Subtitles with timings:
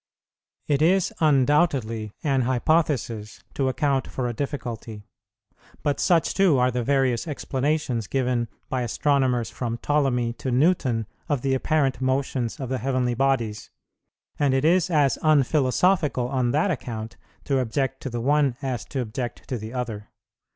[0.65, 5.03] It is undoubtedly an hypothesis to account for a difficulty;
[5.83, 11.43] but such too are the various explanations given by astronomers from Ptolemy to Newton of
[11.43, 13.69] the apparent motions of the heavenly bodies,
[14.39, 19.01] and it is as unphilosophical on that account to object to the one as to
[19.01, 20.09] object to the other.